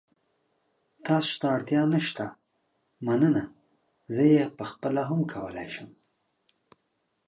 تاسو 1.05 1.31
ته 1.39 1.45
اړتیا 1.55 1.81
نشته، 1.93 2.25
مننه. 3.05 3.43
زه 4.13 4.23
یې 4.33 4.41
خپله 4.69 5.01
هم 5.09 5.19
کولای 5.33 5.67
شم. 5.75 5.89